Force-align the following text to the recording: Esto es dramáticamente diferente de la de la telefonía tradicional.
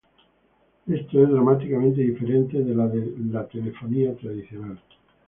Esto 0.87 1.23
es 1.23 1.29
dramáticamente 1.29 2.01
diferente 2.01 2.57
de 2.63 2.73
la 2.73 2.87
de 2.87 3.13
la 3.31 3.45
telefonía 3.47 4.15
tradicional. 4.17 4.79